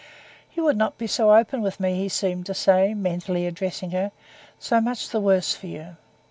[0.55, 4.11] "You would not be open with me," he seemed to say, mentally addressing her;
[4.57, 5.95] "so much the worse for you.